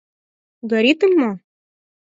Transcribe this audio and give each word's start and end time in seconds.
Горитым 0.69 1.11
мо? 1.19 1.31